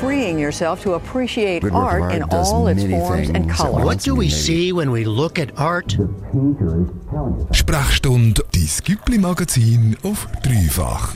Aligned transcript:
freeing 0.00 0.38
yourself 0.38 0.82
to 0.82 0.94
appreciate 0.94 1.64
art 1.72 2.12
in 2.12 2.22
all 2.24 2.68
its 2.68 2.84
forms 2.84 3.30
and 3.30 3.48
colors. 3.50 3.84
What 3.84 4.04
do 4.04 4.14
we 4.14 4.28
see 4.28 4.72
when 4.72 4.90
we 4.90 5.04
look 5.04 5.38
at 5.38 5.58
art? 5.58 5.98
Sprechstunde, 7.52 8.42
dein 8.52 8.68
Güppli-Magazin 8.84 9.96
auf 10.02 10.28
dreifach. 10.42 11.14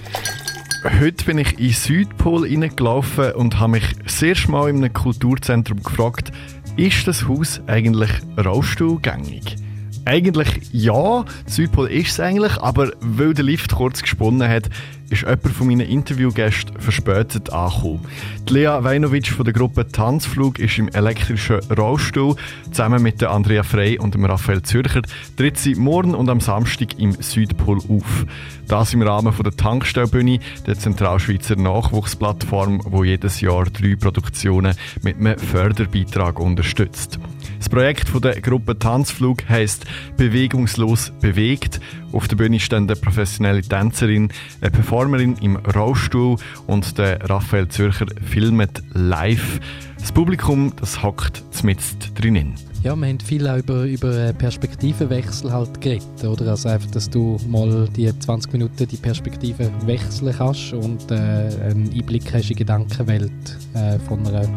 Heute 0.98 1.24
bin 1.26 1.38
ich 1.38 1.58
in 1.58 1.72
Südpol 1.72 2.44
reingelaufen 2.44 3.32
und 3.32 3.60
habe 3.60 3.72
mich 3.72 3.84
sehr 4.06 4.34
schmal 4.34 4.70
in 4.70 4.76
einem 4.76 4.92
Kulturzentrum 4.92 5.82
gefragt, 5.82 6.32
ist 6.76 7.06
das 7.06 7.28
Haus 7.28 7.60
eigentlich 7.66 8.10
rollstuhlgängig? 8.42 9.56
Eigentlich 10.04 10.48
ja, 10.72 11.24
Südpol 11.46 11.88
ist 11.88 12.12
es 12.12 12.20
eigentlich, 12.20 12.56
aber 12.60 12.90
weil 13.00 13.34
der 13.34 13.44
Lift 13.44 13.74
kurz 13.74 14.02
gesponnen 14.02 14.48
hat, 14.48 14.70
ist 15.10 15.22
jemand 15.22 15.48
von 15.48 15.66
meinen 15.66 15.86
Interviewgästen 15.86 16.80
verspätet 16.80 17.50
angekommen. 17.50 18.06
Die 18.48 18.54
Lea 18.54 18.78
Weinovic 18.80 19.28
von 19.28 19.44
der 19.44 19.52
Gruppe 19.52 19.88
Tanzflug 19.88 20.58
ist 20.58 20.78
im 20.78 20.88
elektrischen 20.88 21.58
Rollstuhl. 21.76 22.36
Zusammen 22.70 23.02
mit 23.02 23.22
Andrea 23.22 23.62
Frey 23.62 23.98
und 23.98 24.14
dem 24.14 24.24
Raphael 24.24 24.62
Zürcher 24.62 25.02
tritt 25.36 25.58
sie 25.58 25.74
morgen 25.74 26.14
und 26.14 26.28
am 26.28 26.40
Samstag 26.40 26.98
im 26.98 27.12
Südpol 27.12 27.78
auf. 27.88 28.24
Das 28.68 28.94
im 28.94 29.02
Rahmen 29.02 29.32
von 29.32 29.42
der 29.42 29.56
Tankstellbühne, 29.56 30.38
der 30.66 30.78
Zentralschweizer 30.78 31.56
Nachwuchsplattform, 31.56 32.80
wo 32.84 33.02
jedes 33.02 33.40
Jahr 33.40 33.64
drei 33.64 33.96
Produktionen 33.96 34.76
mit 35.02 35.16
einem 35.16 35.38
Förderbeitrag 35.38 36.38
unterstützt. 36.38 37.18
Das 37.60 37.68
Projekt 37.68 38.08
von 38.08 38.22
der 38.22 38.40
Gruppe 38.40 38.78
Tanzflug 38.78 39.46
heißt 39.46 39.84
Bewegungslos 40.16 41.12
bewegt. 41.20 41.78
Auf 42.10 42.26
der 42.26 42.36
Bühne 42.36 42.58
stehen 42.58 42.84
eine 42.84 42.96
professionelle 42.96 43.60
Tänzerin, 43.60 44.32
eine 44.62 44.70
Performerin 44.70 45.36
im 45.42 45.56
Rollstuhl 45.56 46.36
und 46.66 46.96
der 46.96 47.28
Raphael 47.28 47.68
Zürcher 47.68 48.06
filmet 48.24 48.82
live. 48.94 49.60
Das 49.98 50.10
Publikum, 50.10 50.72
das 50.80 51.02
hockt 51.02 51.44
zmitzt 51.50 52.12
drinnen. 52.18 52.54
Ja, 52.82 52.96
wir 52.96 53.06
haben 53.06 53.20
viel 53.20 53.46
auch 53.46 53.58
über, 53.58 53.84
über 53.84 54.32
Perspektivenwechsel 54.32 55.52
halt 55.52 55.82
geredet, 55.82 56.24
oder? 56.24 56.52
Also 56.52 56.70
einfach, 56.70 56.90
dass 56.92 57.10
du 57.10 57.36
mal 57.46 57.90
die 57.94 58.10
20 58.18 58.54
Minuten 58.54 58.88
die 58.88 58.96
Perspektive 58.96 59.70
wechseln 59.84 60.34
kannst 60.34 60.72
und 60.72 61.10
äh, 61.10 61.14
einen 61.14 61.90
Einblick 61.94 62.32
hast 62.32 62.44
in 62.44 62.48
die 62.48 62.54
Gedankenwelt 62.54 63.30
äh, 63.74 63.98
von 63.98 64.26
einer 64.26 64.48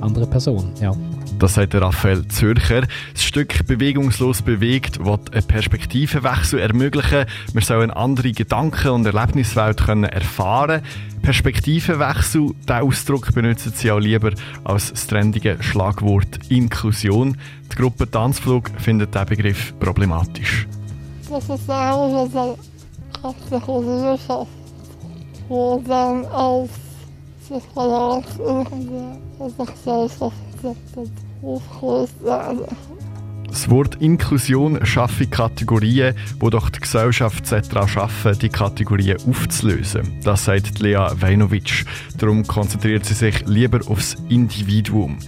anderen 0.00 0.30
Person, 0.30 0.72
ja. 0.80 0.96
Das 1.38 1.54
sagt 1.54 1.74
Raphael 1.74 2.26
Zürcher. 2.28 2.82
Das 3.12 3.22
Stück 3.22 3.66
Bewegungslos 3.66 4.42
bewegt 4.42 5.04
wird 5.04 5.34
einen 5.34 5.46
Perspektivenwechsel 5.46 6.60
ermöglichen. 6.60 7.26
Wir 7.52 7.62
sollen 7.62 7.90
andere 7.90 8.32
Gedanken 8.32 8.88
und 8.88 9.06
Erlebniswelt 9.06 9.84
können 9.84 10.04
erfahren. 10.04 10.82
Perspektivenwechsel, 11.22 12.52
diesen 12.62 12.80
Ausdruck 12.80 13.34
benutzen 13.34 13.72
sie 13.74 13.90
auch 13.90 13.98
lieber 13.98 14.30
als 14.64 14.90
das 14.90 15.06
trendige 15.06 15.58
Schlagwort 15.60 16.38
Inklusion. 16.48 17.36
Die 17.72 17.76
Gruppe 17.76 18.10
Tanzflug 18.10 18.70
findet 18.78 19.14
diesen 19.14 19.26
Begriff 19.26 19.74
problematisch. 19.78 20.66
Das 21.28 21.48
ist 21.48 21.68
auch 21.68 22.56
krasse 23.20 23.60
Gesellschaft, 23.66 24.50
wo 25.48 25.82
dann 25.86 26.24
auf 26.26 26.70
sich 27.48 27.62
verlassen 27.74 28.40
irgendwie 28.40 29.54
sich 29.56 29.76
selbst. 29.84 30.45
Das 33.48 33.70
Wort 33.70 33.94
Inklusion 34.02 34.84
schaffe 34.84 35.26
Kategorien, 35.26 36.14
wo 36.40 36.50
doch 36.50 36.68
die 36.68 36.80
Gesellschaft 36.80 37.50
daran 37.50 37.88
schaffen, 37.88 38.38
die 38.38 38.48
Kategorien 38.48 39.18
aufzulösen. 39.28 40.20
Das 40.22 40.44
sagt 40.44 40.78
Lea 40.80 41.08
Weinovic. 41.20 41.84
Darum 42.18 42.46
konzentriert 42.46 43.04
sie 43.04 43.14
sich 43.14 43.46
lieber 43.46 43.80
aufs 43.88 44.16
Individuum. 44.28 45.18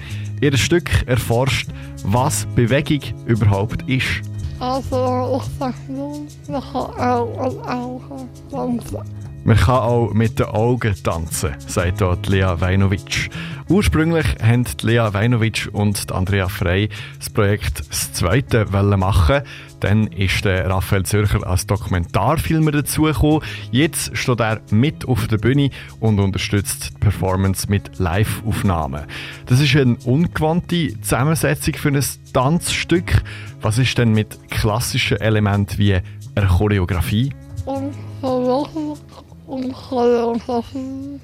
Ihr 0.41 0.56
Stück 0.56 0.91
erforscht, 1.06 1.69
was 2.05 2.47
Bewegung 2.55 3.00
überhaupt 3.27 3.89
ist. 3.89 4.23
Also, 4.61 5.41
ich 5.41 5.58
sage 5.58 5.74
nur, 5.89 6.27
man 6.48 6.62
kann 6.62 6.74
auch 6.74 7.67
Augen 7.67 8.29
tanzen. 8.51 8.98
Man 9.48 9.57
kann 9.57 9.77
auch 9.77 10.13
mit 10.13 10.39
den 10.39 10.45
Augen 10.45 10.95
tanzen, 11.03 11.55
sagt 11.59 12.03
dort 12.03 12.29
Lea 12.29 12.57
Weinovic. 12.59 13.31
Ursprünglich 13.70 14.27
haben 14.42 14.67
Lea 14.83 15.09
Weinovic 15.13 15.70
und 15.73 16.13
Andrea 16.13 16.48
Frey 16.48 16.91
das 17.19 17.31
Projekt 17.31 17.89
das 17.89 18.13
zweite 18.13 18.67
machen. 18.67 19.41
Dann 19.81 20.09
ist 20.09 20.45
der 20.45 20.69
Raphael 20.69 21.07
Zürcher 21.07 21.47
als 21.47 21.67
Dokumentarfilmer 21.67 22.73
dazugekommen. 22.73 23.41
Jetzt 23.70 24.14
steht 24.19 24.39
er 24.41 24.61
mit 24.70 25.09
auf 25.09 25.27
der 25.29 25.39
Bühne 25.39 25.70
und 25.98 26.20
unterstützt 26.20 26.91
die 26.97 26.98
Performance 26.98 27.70
mit 27.70 27.98
Live-Aufnahmen. 27.98 29.07
Das 29.47 29.61
ist 29.61 29.75
eine 29.75 29.97
ungewandte 30.05 31.01
Zusammensetzung 31.01 31.73
für 31.73 31.89
ein 31.89 32.05
Tanzstück. 32.35 33.23
Was 33.63 33.79
ist 33.79 33.97
denn 33.97 34.13
mit 34.13 34.51
klassischen 34.51 35.23
Elementen 35.23 35.79
wie 35.79 35.95
einer 36.35 36.48
Choreografie? 36.48 37.33
Versuchen 37.65 38.08
und 39.64 39.73
Choreografie. 39.73 41.20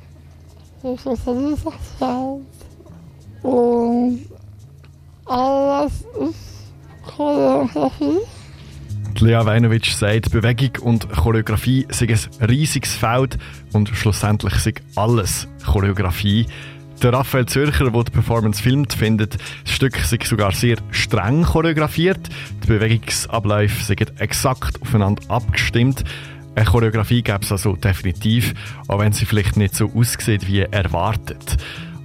Das 0.83 1.07
ist 1.07 1.29
ein 1.29 1.39
Riesenfeld. 1.39 2.43
Und 3.43 4.27
alles 5.27 5.93
ist 6.21 7.15
Choreografie. 7.17 8.19
Lea 9.21 9.41
Weinovic 9.45 9.87
sagt, 9.87 10.33
Bewegung 10.33 10.83
und 10.83 11.09
Choreografie 11.11 11.87
sind 11.91 12.11
ein 12.11 12.47
riesiges 12.47 12.95
Feld 12.95 13.39
und 13.73 13.89
schlussendlich 13.91 14.55
sind 14.55 14.83
alles 14.97 15.47
Choreografie. 15.65 16.47
Der 17.03 17.13
Raphael 17.13 17.47
Zürcher, 17.47 17.91
der 17.91 18.05
die 18.05 18.11
Performance 18.11 18.63
filmt, 18.63 18.93
findet, 18.93 19.37
das 19.65 19.73
Stück 19.73 19.97
sei 19.97 20.19
sogar 20.23 20.53
sehr 20.53 20.77
streng 20.91 21.43
choreografiert. 21.43 22.21
Die 22.63 22.67
Bewegungsabläufe 22.67 23.85
sind 23.85 24.21
exakt 24.21 24.81
aufeinander 24.81 25.23
abgestimmt. 25.29 26.05
Eine 26.55 26.67
Choreografie 26.67 27.23
gäbe 27.23 27.41
es 27.43 27.51
also 27.51 27.75
definitiv, 27.75 28.55
auch 28.87 29.01
wenn 29.01 29.13
sie 29.13 29.27
vielleicht 29.27 29.57
nicht 29.57 29.75
so 29.75 29.91
aussieht 29.95 30.47
wie 30.47 30.61
erwartet. 30.61 31.57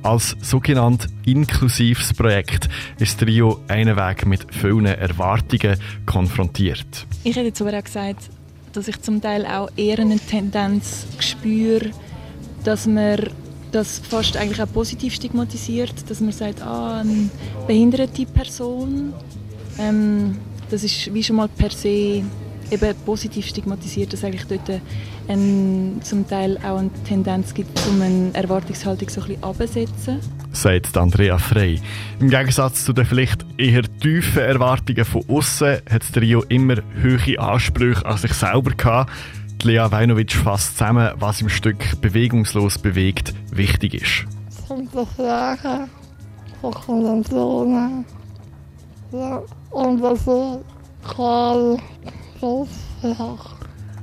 Als 0.02 0.36
sogenannt 0.42 1.08
inklusives 1.26 2.14
Projekt 2.14 2.70
ist 3.00 3.20
Trio 3.20 3.60
einen 3.68 3.96
Weg 3.96 4.26
mit 4.26 4.48
vielen 4.54 4.86
Erwartungen 4.86 5.78
konfrontiert. 6.06 7.06
Ich 7.24 7.36
hätte 7.36 7.48
jetzt 7.48 7.62
aber 7.62 7.78
auch 7.78 7.84
gesagt, 7.84 8.30
dass 8.74 8.88
ich 8.88 9.00
zum 9.02 9.22
Teil 9.22 9.46
auch 9.46 9.70
eher 9.76 10.00
eine 10.00 10.18
Tendenz 10.18 11.06
spüre, 11.20 11.92
dass 12.64 12.88
man 12.88 13.30
das 13.72 14.00
fast 14.00 14.36
eigentlich 14.38 14.62
auch 14.62 14.72
positiv 14.72 15.14
stigmatisiert, 15.14 16.10
dass 16.10 16.22
man 16.22 16.32
sagt, 16.32 16.62
ah, 16.62 17.02
eine 17.02 17.30
behinderte 17.68 18.26
Person, 18.26 19.14
ähm, 19.78 20.38
das 20.72 20.84
ist 20.84 21.14
wie 21.14 21.24
schon 21.24 21.36
mal 21.36 21.50
per 21.50 21.70
se 21.70 22.24
eben 22.72 22.96
positiv 23.06 23.48
stigmatisiert, 23.48 24.14
dass 24.14 24.24
eigentlich 24.24 24.46
dort 24.46 24.82
ein, 25.28 26.00
zum 26.02 26.28
Teil 26.28 26.58
auch 26.60 26.78
eine 26.78 26.92
Tendenz 27.08 27.54
gibt, 27.54 27.70
um 27.88 28.02
eine 28.02 28.34
Erwartungshaltung 28.34 29.10
so 29.10 29.22
ein 29.22 29.28
bisschen 29.28 29.44
abzusetzen. 29.44 30.20
Sagt 30.52 30.98
Andrea 30.98 31.38
Frey. 31.38 31.80
Im 32.20 32.30
Gegensatz 32.30 32.86
zu 32.86 32.94
den 32.94 33.06
vielleicht 33.06 33.46
eher 33.58 33.84
tiefen 34.00 34.42
Erwartungen 34.42 35.06
von 35.06 35.24
außen 35.28 35.78
hat 35.90 36.02
das 36.02 36.12
Trio 36.12 36.44
immer 36.50 36.78
hohe 37.04 37.40
Ansprüche 37.40 38.06
an 38.06 38.18
sich 38.18 38.34
selber 38.34 38.72
gehabt. 38.72 39.12
Die 39.62 39.68
Lea 39.68 39.86
Weinovic 39.90 40.32
fasst 40.32 40.78
zusammen, 40.78 41.12
was 41.16 41.42
im 41.42 41.50
Stück 41.50 42.02
bewegungslos 42.02 42.78
bewegt 42.78 43.34
wichtig 43.52 43.94
ist. 43.94 44.26
Es 44.50 44.68
kommt 44.68 44.92
so 44.92 45.06
Fragen 45.06 45.90
von 46.62 46.74
Konventionen. 46.74 48.06
Ja, 49.12 49.42
und 49.72 50.02
das 50.02 50.20
ist 50.20 50.60
klar 51.08 51.78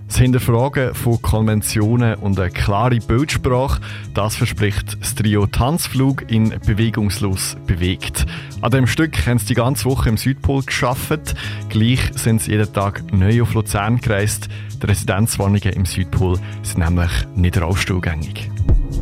das 0.09 0.19
Hinterfragen 0.19 0.95
von 0.95 1.21
Konventionen 1.21 2.15
und 2.15 2.39
eine 2.39 2.51
klare 2.51 2.99
Bildsprache, 2.99 3.81
das 4.15 4.37
verspricht 4.37 4.99
das 5.01 5.15
Trio 5.15 5.47
Tanzflug 5.47 6.31
in 6.31 6.55
Bewegungslos 6.65 7.57
bewegt. 7.67 8.25
An 8.61 8.71
dem 8.71 8.87
Stück 8.87 9.27
haben 9.27 9.39
sie 9.39 9.47
die 9.47 9.55
ganze 9.55 9.85
Woche 9.87 10.09
im 10.09 10.17
Südpol 10.17 10.63
geschafft. 10.63 11.35
Gleich 11.69 12.01
sind 12.15 12.41
sie 12.41 12.53
jeden 12.53 12.73
Tag 12.73 13.13
neu 13.13 13.43
auf 13.43 13.55
Luzern 13.55 14.01
gereist. 14.01 14.49
Die 14.81 14.87
Residenzwohnungen 14.87 15.73
im 15.73 15.85
Südpol 15.85 16.39
sind 16.63 16.79
nämlich 16.79 17.11
nicht 17.35 17.61
rollstuhlgängig. 17.61 18.51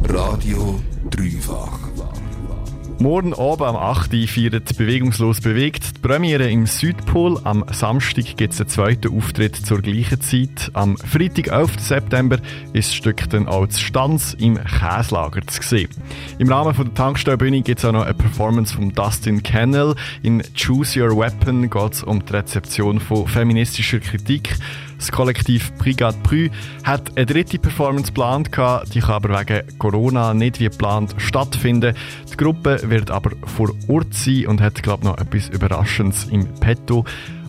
Radio 0.09 0.81
Dreifach. 1.11 1.84
Morgen 3.05 3.35
Abend 3.35 3.69
am 3.69 3.77
8. 3.77 4.15
Uhr 4.15 4.27
feiert 4.27 4.79
Bewegungslos 4.79 5.43
bewegt 5.43 5.99
die 5.99 6.01
Premiere 6.01 6.51
im 6.51 6.65
Südpol. 6.65 7.39
Am 7.45 7.63
Samstag 7.71 8.35
gibt 8.39 8.55
es 8.55 8.61
einen 8.63 8.71
zweiten 8.71 9.15
Auftritt 9.15 9.57
zur 9.57 9.83
gleichen 9.83 10.23
Zeit. 10.23 10.71
Am 10.73 10.97
Freitag, 10.97 11.49
11. 11.49 11.81
September, 11.81 12.39
ist 12.73 12.89
das 12.89 12.95
Stück 12.95 13.29
dann 13.29 13.47
als 13.47 13.79
Stanz 13.79 14.35
im 14.41 14.57
Käslager 14.57 15.47
zu 15.47 15.63
sehen. 15.63 15.91
Im 16.39 16.49
Rahmen 16.51 16.73
von 16.73 16.87
der 16.87 16.95
Tankstellbühne 16.95 17.61
gibt 17.61 17.81
es 17.81 17.85
auch 17.85 17.93
noch 17.93 18.07
eine 18.07 18.15
Performance 18.15 18.75
von 18.75 18.91
Dustin 18.95 19.43
Kennel. 19.43 19.97
In 20.23 20.43
Choose 20.55 20.99
Your 20.99 21.15
Weapon 21.15 21.69
geht 21.69 21.93
es 21.93 22.03
um 22.03 22.25
die 22.25 22.33
Rezeption 22.33 23.01
von 23.01 23.29
feministischer 23.29 24.01
Kritik. 24.01 24.57
Das 24.99 25.13
Kollektiv 25.13 25.73
Brigade 25.75 26.17
Brü 26.23 26.49
hat 26.85 27.17
eine 27.17 27.27
dritte 27.27 27.59
Performance 27.59 28.09
geplant, 28.09 28.51
die 28.93 29.01
kann 29.01 29.11
aber 29.11 29.41
wegen 29.41 29.79
Corona 29.79 30.35
nicht 30.35 30.61
wie 30.61 30.65
geplant 30.65 31.15
stattfinden. 31.19 31.95
Die 32.31 32.37
Gruppe 32.37 32.81
wird 32.85 33.11
aber 33.11 33.31
vor 33.47 33.71
Ort 33.89 34.15
sein 34.15 34.47
und 34.47 34.61
hat, 34.61 34.83
glaube 34.83 35.03
ich, 35.03 35.11
noch 35.11 35.19
etwas 35.19 35.49
Überraschendes 35.49 36.25
im 36.25 36.47
Petto. 36.61 37.05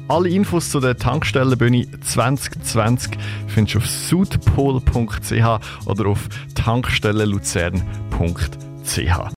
Alle 0.08 0.30
Infos 0.30 0.70
zu 0.70 0.80
der 0.80 0.98
Tankstellenbühne 0.98 1.88
2020 2.02 3.14
findest 3.48 3.76
du 3.76 3.80
auf 3.80 3.88
südpol.ch 3.88 5.88
oder 5.88 6.08
auf 6.08 6.30
tankstellenluzern.ch. 6.54 9.32